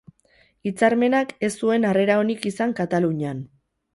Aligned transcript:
Hitzarmenak 0.69 1.33
ez 1.49 1.51
zuen 1.65 1.85
harrera 1.89 2.17
onik 2.23 2.49
izan 2.53 2.75
Katalunian. 2.83 3.45